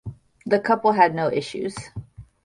The 0.47 0.59
couple 0.59 0.93
had 0.93 1.13
no 1.13 1.31
issue. 1.31 1.69